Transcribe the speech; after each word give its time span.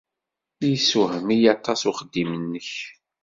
Yessewhem-iyi 0.69 1.47
aṭas 1.53 1.81
uxeddim-nnek. 1.89 2.71